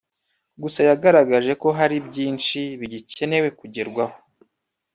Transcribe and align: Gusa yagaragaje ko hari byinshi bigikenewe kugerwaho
Gusa 0.61 0.79
yagaragaje 0.89 1.51
ko 1.61 1.67
hari 1.79 1.97
byinshi 2.07 2.59
bigikenewe 2.79 3.47
kugerwaho 3.59 4.17